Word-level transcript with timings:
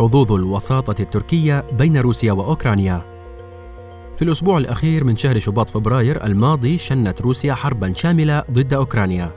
حظوظ 0.00 0.32
الوساطة 0.32 1.02
التركية 1.02 1.64
بين 1.72 1.96
روسيا 1.96 2.32
وأوكرانيا. 2.32 3.04
في 4.16 4.22
الأسبوع 4.22 4.58
الأخير 4.58 5.04
من 5.04 5.16
شهر 5.16 5.38
شباط 5.38 5.70
فبراير 5.70 6.24
الماضي 6.24 6.78
شنت 6.78 7.20
روسيا 7.20 7.54
حربا 7.54 7.92
شاملة 7.92 8.44
ضد 8.50 8.74
أوكرانيا. 8.74 9.32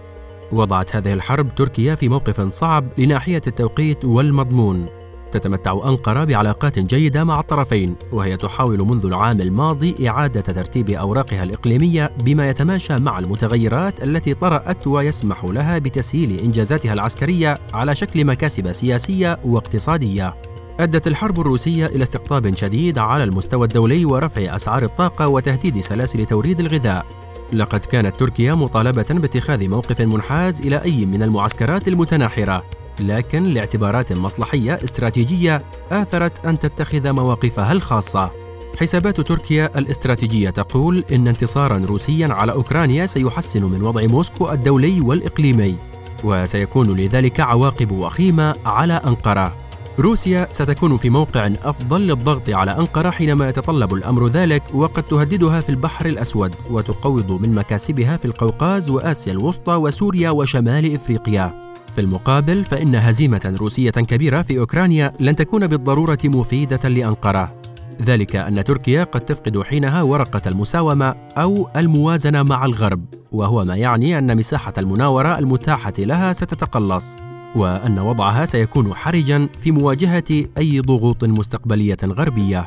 وضعت 0.51 0.95
هذه 0.95 1.13
الحرب 1.13 1.55
تركيا 1.55 1.95
في 1.95 2.09
موقف 2.09 2.41
صعب 2.41 2.85
لناحية 2.97 3.41
التوقيت 3.47 4.05
والمضمون. 4.05 4.85
تتمتع 5.31 5.71
أنقرة 5.71 6.23
بعلاقات 6.23 6.79
جيدة 6.79 7.23
مع 7.23 7.39
الطرفين 7.39 7.95
وهي 8.11 8.37
تحاول 8.37 8.79
منذ 8.79 9.05
العام 9.05 9.41
الماضي 9.41 10.09
إعادة 10.09 10.41
ترتيب 10.41 10.89
أوراقها 10.89 11.43
الإقليمية 11.43 12.11
بما 12.23 12.49
يتماشى 12.49 12.97
مع 12.97 13.19
المتغيرات 13.19 14.03
التي 14.03 14.33
طرأت 14.33 14.87
ويسمح 14.87 15.45
لها 15.45 15.77
بتسهيل 15.77 16.39
إنجازاتها 16.39 16.93
العسكرية 16.93 17.59
على 17.73 17.95
شكل 17.95 18.25
مكاسب 18.25 18.71
سياسية 18.71 19.39
واقتصادية. 19.45 20.52
أدت 20.79 21.07
الحرب 21.07 21.39
الروسية 21.39 21.85
إلى 21.85 22.03
استقطاب 22.03 22.55
شديد 22.55 22.97
على 22.97 23.23
المستوى 23.23 23.67
الدولي 23.67 24.05
ورفع 24.05 24.55
أسعار 24.55 24.83
الطاقة 24.83 25.27
وتهديد 25.27 25.79
سلاسل 25.79 26.25
توريد 26.25 26.59
الغذاء. 26.59 27.05
لقد 27.53 27.79
كانت 27.79 28.19
تركيا 28.19 28.53
مطالبة 28.53 29.05
باتخاذ 29.09 29.67
موقف 29.67 30.01
منحاز 30.01 30.61
إلى 30.61 30.83
أي 30.83 31.05
من 31.05 31.23
المعسكرات 31.23 31.87
المتناحرة 31.87 32.63
لكن 32.99 33.43
لاعتبارات 33.43 34.13
مصلحية 34.13 34.79
استراتيجية 34.83 35.63
آثرت 35.91 36.45
أن 36.45 36.59
تتخذ 36.59 37.11
مواقفها 37.11 37.71
الخاصة. 37.71 38.31
حسابات 38.79 39.21
تركيا 39.21 39.79
الاستراتيجية 39.79 40.49
تقول 40.49 41.03
إن 41.11 41.27
انتصارا 41.27 41.77
روسيا 41.77 42.27
على 42.27 42.51
أوكرانيا 42.51 43.05
سيحسن 43.05 43.63
من 43.63 43.83
وضع 43.83 44.05
موسكو 44.05 44.51
الدولي 44.51 45.01
والإقليمي 45.01 45.75
وسيكون 46.23 46.97
لذلك 46.97 47.39
عواقب 47.39 47.91
وخيمة 47.91 48.55
على 48.65 48.93
أنقرة. 48.93 49.62
روسيا 49.99 50.47
ستكون 50.51 50.97
في 50.97 51.09
موقع 51.09 51.51
أفضل 51.63 52.01
للضغط 52.01 52.49
على 52.49 52.71
أنقرة 52.71 53.09
حينما 53.09 53.49
يتطلب 53.49 53.93
الأمر 53.93 54.27
ذلك 54.27 54.63
وقد 54.73 55.03
تهددها 55.03 55.61
في 55.61 55.69
البحر 55.69 56.05
الأسود 56.05 56.55
وتقوض 56.69 57.31
من 57.31 57.53
مكاسبها 57.53 58.17
في 58.17 58.25
القوقاز 58.25 58.89
وآسيا 58.89 59.33
الوسطى 59.33 59.75
وسوريا 59.75 60.29
وشمال 60.29 60.95
إفريقيا. 60.95 61.73
في 61.95 62.01
المقابل 62.01 62.63
فإن 62.63 62.95
هزيمة 62.95 63.55
روسية 63.59 63.91
كبيرة 63.91 64.41
في 64.41 64.59
أوكرانيا 64.59 65.13
لن 65.19 65.35
تكون 65.35 65.67
بالضرورة 65.67 66.19
مفيدة 66.25 66.89
لأنقرة. 66.89 67.55
ذلك 68.01 68.35
أن 68.35 68.63
تركيا 68.63 69.03
قد 69.03 69.21
تفقد 69.21 69.61
حينها 69.61 70.01
ورقة 70.01 70.41
المساومة 70.47 71.15
أو 71.37 71.69
الموازنة 71.75 72.43
مع 72.43 72.65
الغرب 72.65 73.05
وهو 73.31 73.65
ما 73.65 73.75
يعني 73.75 74.17
أن 74.17 74.37
مساحة 74.37 74.73
المناورة 74.77 75.39
المتاحة 75.39 75.93
لها 75.99 76.33
ستتقلص. 76.33 77.15
وأن 77.55 77.99
وضعها 77.99 78.45
سيكون 78.45 78.93
حرجا 78.93 79.49
في 79.57 79.71
مواجهة 79.71 80.45
أي 80.57 80.79
ضغوط 80.79 81.23
مستقبلية 81.23 81.97
غربية. 82.03 82.65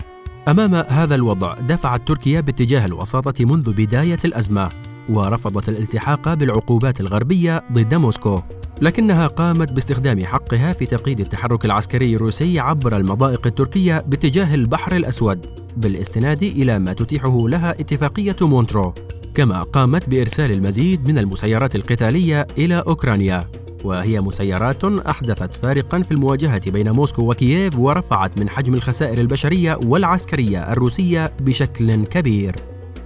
أمام 0.48 0.75
هذا 0.75 1.15
الوضع 1.15 1.55
دفعت 1.55 2.09
تركيا 2.09 2.41
باتجاه 2.41 2.87
الوساطة 2.87 3.45
منذ 3.45 3.73
بداية 3.73 4.19
الأزمة، 4.25 4.69
ورفضت 5.09 5.69
الالتحاق 5.69 6.34
بالعقوبات 6.34 7.01
الغربية 7.01 7.65
ضد 7.73 7.95
موسكو. 7.95 8.43
لكنها 8.83 9.27
قامت 9.27 9.73
باستخدام 9.73 10.25
حقها 10.25 10.73
في 10.73 10.87
تقييد 10.87 11.21
التحرك 11.21 11.65
العسكري 11.65 12.17
الروسي 12.17 12.61
عبر 12.61 12.97
المضائق 12.97 13.47
التركية 13.47 14.00
باتجاه 14.00 14.55
البحر 14.55 14.97
الأسود 14.97 15.47
بالاستناد 15.77 16.43
إلى 16.43 16.78
ما 16.78 16.93
تتيحه 16.93 17.48
لها 17.48 17.71
اتفاقية 17.71 18.37
مونترو 18.41 18.95
كما 19.34 19.62
قامت 19.62 20.09
بإرسال 20.09 20.50
المزيد 20.50 21.09
من 21.09 21.19
المسيرات 21.19 21.77
القتالية 21.77 22.47
إلى 22.59 22.83
أوكرانيا 22.87 23.50
وهي 23.87 24.20
مسيرات 24.20 24.84
أحدثت 24.84 25.55
فارقا 25.55 26.03
في 26.03 26.11
المواجهة 26.11 26.70
بين 26.70 26.91
موسكو 26.91 27.31
وكييف 27.31 27.79
ورفعت 27.79 28.41
من 28.41 28.48
حجم 28.48 28.75
الخسائر 28.75 29.19
البشرية 29.19 29.78
والعسكرية 29.84 30.72
الروسية 30.72 31.33
بشكل 31.41 32.05
كبير. 32.05 32.56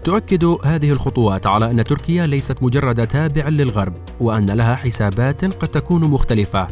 تؤكد 0.05 0.45
هذه 0.45 0.93
الخطوات 0.93 1.47
على 1.47 1.71
أن 1.71 1.85
تركيا 1.85 2.27
ليست 2.27 2.63
مجرد 2.63 3.07
تابع 3.07 3.49
للغرب، 3.49 3.95
وأن 4.21 4.51
لها 4.51 4.75
حسابات 4.75 5.45
قد 5.45 5.69
تكون 5.69 6.05
مختلفة، 6.05 6.69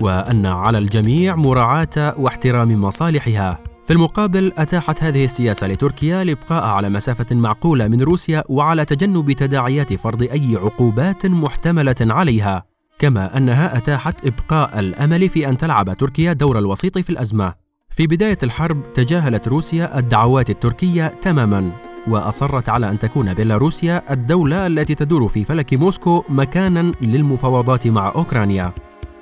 وأن 0.00 0.46
على 0.46 0.78
الجميع 0.78 1.36
مراعاة 1.36 2.14
واحترام 2.18 2.80
مصالحها. 2.80 3.58
في 3.84 3.94
المقابل 3.94 4.52
أتاحت 4.58 5.02
هذه 5.02 5.24
السياسة 5.24 5.66
لتركيا 5.66 6.22
الإبقاء 6.22 6.64
على 6.64 6.88
مسافة 6.88 7.36
معقولة 7.36 7.88
من 7.88 8.02
روسيا 8.02 8.44
وعلى 8.48 8.84
تجنب 8.84 9.32
تداعيات 9.32 9.94
فرض 9.94 10.22
أي 10.22 10.56
عقوبات 10.56 11.26
محتملة 11.26 11.96
عليها 12.00 12.67
كما 12.98 13.36
أنها 13.36 13.76
أتاحت 13.76 14.26
إبقاء 14.26 14.80
الأمل 14.80 15.28
في 15.28 15.48
أن 15.48 15.56
تلعب 15.56 15.92
تركيا 15.92 16.32
دور 16.32 16.58
الوسيط 16.58 16.98
في 16.98 17.10
الأزمة. 17.10 17.54
في 17.90 18.06
بداية 18.06 18.38
الحرب 18.42 18.92
تجاهلت 18.92 19.48
روسيا 19.48 19.98
الدعوات 19.98 20.50
التركية 20.50 21.06
تماما 21.06 21.72
وأصرت 22.08 22.68
على 22.68 22.90
أن 22.90 22.98
تكون 22.98 23.34
بيلاروسيا 23.34 24.12
الدولة 24.12 24.66
التي 24.66 24.94
تدور 24.94 25.28
في 25.28 25.44
فلك 25.44 25.74
موسكو 25.74 26.24
مكانا 26.28 26.92
للمفاوضات 27.00 27.86
مع 27.86 28.12
أوكرانيا. 28.16 28.72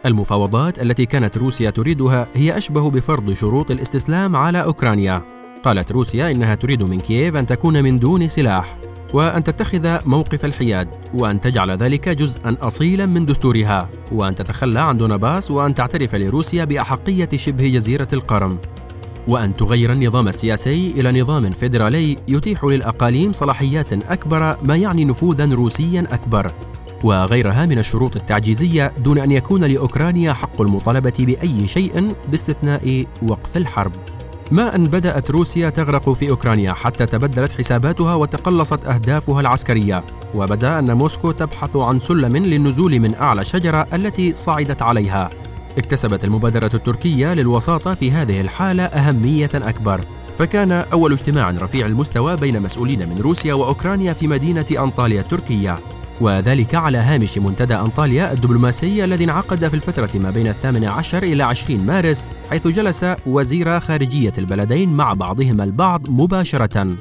المفاوضات 0.07 0.83
التي 0.83 1.07
كانت 1.07 1.39
روسيا 1.39 1.71
تريدها 1.71 2.29
هي 2.35 2.57
أشبه 2.57 2.91
بفرض 2.91 3.33
شروط 3.33 3.71
الاستسلام 3.71 4.37
على 4.37 4.63
أوكرانيا. 4.63 5.23
قالت 5.63 5.93
روسيا 5.93 6.31
إنها 6.31 6.55
تريد 6.55 6.83
من 6.83 7.01
كييف 7.01 7.37
أن 7.37 7.47
تكون 7.47 7.85
من 7.85 7.99
دون 7.99 8.29
سلاح 8.29 8.79
وأن 9.15 9.45
تتخذ 9.45 9.99
موقف 10.09 10.45
الحياد 10.45 10.89
وأن 11.15 11.41
تجعل 11.41 11.71
ذلك 11.71 12.09
جزءا 12.09 12.57
أصيلا 12.61 13.07
من 13.07 13.27
دستورها 13.27 13.89
وأن 14.13 14.35
تتخلى 14.35 14.81
عن 14.81 14.97
دونباس 14.97 15.51
وأن 15.51 15.75
تعترف 15.75 16.15
لروسيا 16.15 16.65
بأحقية 16.65 17.29
شبه 17.37 17.69
جزيرة 17.69 18.09
القرم. 18.13 18.59
وأن 19.29 19.57
تغير 19.57 19.93
النظام 19.93 20.29
السياسي 20.29 20.91
إلى 20.97 21.21
نظام 21.21 21.51
فيدرالي 21.51 22.17
يتيح 22.29 22.65
للأقاليم 22.65 23.33
صلاحيات 23.33 23.93
أكبر 23.93 24.57
ما 24.63 24.77
يعني 24.77 25.05
نفوذا 25.05 25.55
روسيا 25.55 26.07
أكبر. 26.13 26.47
وغيرها 27.05 27.67
من 27.67 27.79
الشروط 27.79 28.17
التعجيزية 28.17 28.93
دون 28.99 29.19
أن 29.19 29.33
يكون 29.33 29.65
لأوكرانيا 29.65 30.33
حق 30.33 30.61
المطالبة 30.61 31.13
بأي 31.19 31.67
شيء 31.67 32.13
باستثناء 32.31 33.07
وقف 33.23 33.57
الحرب. 33.57 33.93
ما 34.51 34.75
أن 34.75 34.85
بدأت 34.85 35.31
روسيا 35.31 35.71
تغرق 35.71 36.11
في 36.11 36.31
أوكرانيا 36.31 36.73
حتى 36.73 37.07
تبدلت 37.07 37.53
حساباتها 37.53 38.15
وتقلصت 38.15 38.87
أهدافها 38.87 39.41
العسكرية. 39.41 40.05
وبدأ 40.35 40.79
أن 40.79 40.93
موسكو 40.93 41.31
تبحث 41.31 41.77
عن 41.77 41.99
سلم 41.99 42.37
للنزول 42.37 43.01
من 43.01 43.15
أعلى 43.15 43.41
الشجرة 43.41 43.87
التي 43.95 44.35
صعدت 44.35 44.83
عليها. 44.83 45.31
اكتسبت 45.79 46.25
المبادرة 46.25 46.71
التركية 46.75 47.35
للوساطة 47.35 47.95
في 47.95 48.11
هذه 48.11 48.41
الحالة 48.41 48.83
أهمية 48.83 49.51
أكبر. 49.55 50.01
فكان 50.39 50.73
أول 50.73 51.13
اجتماع 51.13 51.51
رفيع 51.51 51.87
المستوى 51.87 52.37
بين 52.37 52.63
مسؤولين 52.63 53.09
من 53.09 53.19
روسيا 53.19 53.55
وأوكرانيا 53.55 54.13
في 54.13 54.27
مدينة 54.27 54.67
أنطاليا 54.79 55.21
التركية. 55.21 55.75
وذلك 56.21 56.75
على 56.75 56.99
هامش 56.99 57.39
منتدى 57.39 57.75
أنطاليا 57.75 58.33
الدبلوماسي 58.33 59.05
الذي 59.05 59.25
انعقد 59.25 59.69
في 59.69 59.75
الفترة 59.75 60.11
ما 60.15 60.31
بين 60.31 60.49
الثامن 60.49 60.85
عشر 60.85 61.23
إلى 61.23 61.43
عشرين 61.43 61.87
مارس 61.87 62.29
حيث 62.51 62.67
جلس 62.67 63.07
وزير 63.27 63.81
خارجية 63.81 64.33
البلدين 64.39 64.97
مع 64.97 65.15
بعضهما 65.15 65.65
البعض 65.65 66.11
مباشرة. 66.11 66.97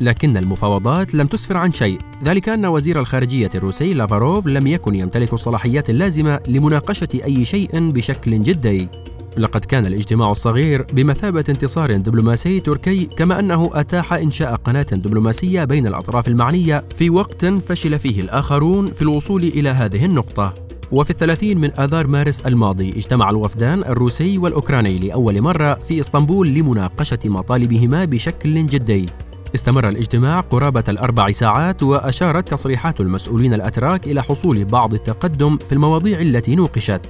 لكن 0.00 0.36
المفاوضات 0.36 1.14
لم 1.14 1.26
تسفر 1.26 1.56
عن 1.56 1.72
شيء 1.72 1.98
ذلك 2.24 2.48
أن 2.48 2.66
وزير 2.66 3.00
الخارجية 3.00 3.50
الروسي 3.54 3.94
لافاروف 3.94 4.46
لم 4.46 4.66
يكن 4.66 4.94
يمتلك 4.94 5.32
الصلاحيات 5.32 5.90
اللازمة 5.90 6.40
لمناقشة 6.48 7.08
أي 7.24 7.44
شيء 7.44 7.90
بشكل 7.90 8.42
جدي. 8.42 8.88
لقد 9.36 9.64
كان 9.64 9.86
الاجتماع 9.86 10.30
الصغير 10.30 10.86
بمثابة 10.92 11.44
انتصار 11.48 11.96
دبلوماسي 11.96 12.60
تركي 12.60 13.04
كما 13.04 13.38
أنه 13.38 13.70
أتاح 13.72 14.12
إنشاء 14.12 14.54
قناة 14.54 14.82
دبلوماسية 14.82 15.64
بين 15.64 15.86
الأطراف 15.86 16.28
المعنية 16.28 16.84
في 16.96 17.10
وقت 17.10 17.46
فشل 17.46 17.98
فيه 17.98 18.20
الآخرون 18.20 18.92
في 18.92 19.02
الوصول 19.02 19.42
إلى 19.42 19.68
هذه 19.68 20.04
النقطة. 20.04 20.54
وفي 20.92 21.10
الثلاثين 21.10 21.60
من 21.60 21.80
آذار 21.80 22.06
مارس 22.06 22.40
الماضي 22.40 22.90
اجتمع 22.90 23.30
الوفدان 23.30 23.82
الروسي 23.84 24.38
والأوكراني 24.38 24.98
لأول 24.98 25.40
مرة 25.40 25.74
في 25.74 26.00
إسطنبول 26.00 26.48
لمناقشة 26.48 27.18
مطالبهما 27.24 28.04
بشكل 28.04 28.66
جدي. 28.66 29.06
استمر 29.54 29.88
الاجتماع 29.88 30.40
قرابة 30.40 30.84
الأربع 30.88 31.30
ساعات 31.30 31.82
وأشارت 31.82 32.48
تصريحات 32.48 33.00
المسؤولين 33.00 33.54
الأتراك 33.54 34.06
إلى 34.06 34.22
حصول 34.22 34.64
بعض 34.64 34.94
التقدم 34.94 35.56
في 35.56 35.72
المواضيع 35.72 36.20
التي 36.20 36.54
نوقشت. 36.54 37.00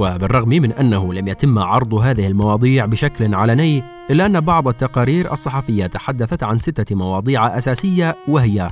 وبالرغم 0.00 0.48
من 0.48 0.72
أنه 0.72 1.14
لم 1.14 1.28
يتم 1.28 1.58
عرض 1.58 1.94
هذه 1.94 2.26
المواضيع 2.26 2.86
بشكل 2.86 3.34
علني 3.34 3.82
إلا 4.10 4.26
أن 4.26 4.40
بعض 4.40 4.68
التقارير 4.68 5.32
الصحفية 5.32 5.86
تحدثت 5.86 6.42
عن 6.42 6.58
ستة 6.58 6.96
مواضيع 6.96 7.58
أساسية 7.58 8.16
وهي 8.28 8.70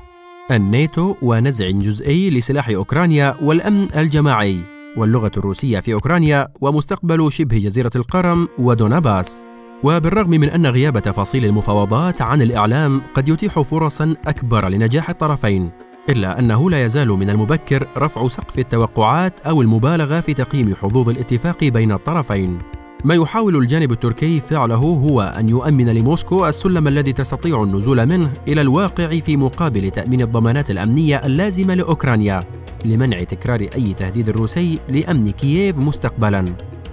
الناتو 0.51 1.15
ونزع 1.23 1.71
جزئي 1.71 2.31
لسلاح 2.31 2.69
أوكرانيا 2.69 3.37
والأمن 3.43 3.89
الجماعي 3.97 4.61
واللغة 4.97 5.33
الروسية 5.37 5.81
في 5.81 5.93
أوكرانيا 5.93 6.49
ومستقبل 6.61 7.33
شبه 7.33 7.59
جزيرة 7.59 7.91
القرم 7.97 8.49
ودوناباس 8.59 9.45
وبالرغم 9.85 10.31
من 10.31 10.49
أن 10.49 10.67
غياب 10.67 10.99
تفاصيل 10.99 11.45
المفاوضات 11.45 12.23
عن 12.23 12.43
الإعلام 12.43 13.03
قد 13.15 13.29
يتيح 13.29 13.61
فرصا 13.61 14.15
أكبر 14.27 14.69
لنجاح 14.69 15.11
الطرفين. 15.11 15.71
إلا 16.09 16.39
أنه 16.39 16.71
لا 16.71 16.85
يزال 16.85 17.09
من 17.09 17.31
المبكر 17.31 17.89
رفع 17.99 18.29
سقف 18.29 18.59
التوقعات 18.59 19.41
أو 19.41 19.63
المبالغة 19.63 20.21
في 20.21 20.35
تقييم 20.35 20.75
حظوظ 20.75 21.09
الاتفاق 21.09 21.65
بين 21.65 21.93
الطرفين. 21.93 22.59
ما 23.05 23.15
يحاول 23.15 23.57
الجانب 23.57 23.93
التركي 23.93 24.41
فعله 24.41 24.77
هو 24.77 25.21
أن 25.21 25.49
يؤمن 25.49 25.89
لموسكو 25.89 26.47
السلم 26.47 26.89
الذي 26.89 27.13
تستطيع 27.13 27.63
النزول 27.63 28.07
منه 28.07 28.33
إلى 28.49 28.61
الواقع 28.61 29.19
في 29.19 29.37
مقابل 29.37 29.91
تأمين 29.91 30.21
الضمانات 30.21 30.71
الأمنية 30.71 31.27
اللازمة 31.27 31.75
لأوكرانيا 31.75 32.41
لمنع 32.85 33.23
تكرار 33.23 33.67
أي 33.75 33.95
تهديد 33.95 34.31
روسي 34.31 34.79
لأمن 34.89 35.31
كييف 35.31 35.79
مستقبلاً. 35.79 36.45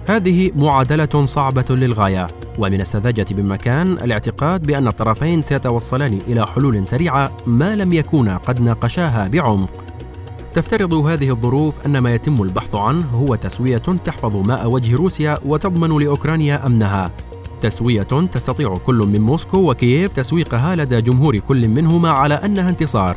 هذه 0.08 0.50
معادلة 0.56 1.26
صعبة 1.26 1.64
للغاية، 1.70 2.26
ومن 2.58 2.80
السذاجة 2.80 3.26
بمكان 3.30 3.92
الاعتقاد 3.92 4.66
بأن 4.66 4.88
الطرفين 4.88 5.42
سيتوصلان 5.42 6.18
إلى 6.28 6.46
حلول 6.46 6.86
سريعة 6.86 7.36
ما 7.46 7.76
لم 7.76 7.92
يكونا 7.92 8.36
قد 8.36 8.60
ناقشاها 8.60 9.28
بعمق. 9.28 9.70
تفترض 10.54 10.94
هذه 10.94 11.30
الظروف 11.30 11.86
أن 11.86 11.98
ما 11.98 12.14
يتم 12.14 12.42
البحث 12.42 12.74
عنه 12.74 13.06
هو 13.06 13.34
تسوية 13.34 13.78
تحفظ 13.78 14.36
ماء 14.36 14.70
وجه 14.70 14.96
روسيا 14.96 15.38
وتضمن 15.44 15.98
لأوكرانيا 16.02 16.66
أمنها. 16.66 17.10
تسوية 17.60 18.02
تستطيع 18.02 18.76
كل 18.76 18.96
من 18.96 19.20
موسكو 19.20 19.70
وكييف 19.70 20.12
تسويقها 20.12 20.76
لدى 20.76 21.00
جمهور 21.00 21.38
كل 21.38 21.68
منهما 21.68 22.10
على 22.10 22.34
أنها 22.34 22.68
انتصار، 22.68 23.16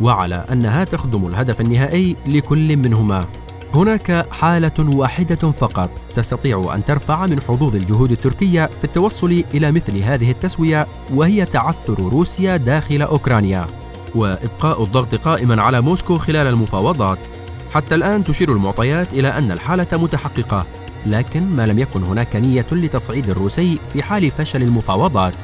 وعلى 0.00 0.44
أنها 0.52 0.84
تخدم 0.84 1.26
الهدف 1.26 1.60
النهائي 1.60 2.16
لكل 2.26 2.76
منهما. 2.76 3.24
هناك 3.74 4.26
حالة 4.32 4.96
واحدة 4.96 5.50
فقط 5.50 5.90
تستطيع 6.14 6.74
أن 6.74 6.84
ترفع 6.84 7.26
من 7.26 7.40
حظوظ 7.40 7.76
الجهود 7.76 8.10
التركية 8.10 8.66
في 8.66 8.84
التوصل 8.84 9.44
إلى 9.54 9.72
مثل 9.72 9.96
هذه 9.96 10.30
التسوية 10.30 10.86
وهي 11.12 11.44
تعثر 11.44 11.98
روسيا 11.98 12.56
داخل 12.56 13.02
أوكرانيا. 13.02 13.66
وإبقاء 14.14 14.82
الضغط 14.82 15.14
قائما 15.14 15.62
على 15.62 15.80
موسكو 15.80 16.18
خلال 16.18 16.46
المفاوضات. 16.46 17.28
حتى 17.70 17.94
الآن 17.94 18.24
تشير 18.24 18.52
المعطيات 18.52 19.14
إلى 19.14 19.28
أن 19.28 19.52
الحالة 19.52 19.86
متحققة 19.92 20.66
لكن 21.06 21.46
ما 21.46 21.66
لم 21.66 21.78
يكن 21.78 22.02
هناك 22.02 22.36
نية 22.36 22.66
لتصعيد 22.72 23.30
الروسي 23.30 23.78
في 23.92 24.02
حال 24.02 24.30
فشل 24.30 24.62
المفاوضات. 24.62 25.34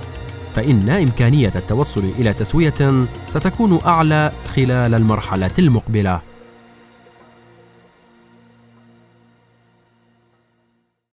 فإن 0.55 0.89
إمكانية 0.89 1.53
التوصل 1.57 2.05
إلى 2.05 2.33
تسوية 2.33 3.07
ستكون 3.27 3.79
أعلى 3.87 4.33
خلال 4.57 4.95
المرحلة 4.95 5.51
المقبلة. 5.59 6.34